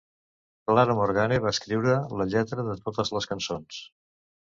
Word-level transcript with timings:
Clara 0.69 0.93
Morgane 0.99 1.37
va 1.43 1.51
escriure 1.55 1.97
la 2.21 2.27
lletra 2.31 2.65
de 2.71 2.77
totes 2.87 3.13
les 3.17 3.29
cançons. 3.33 3.83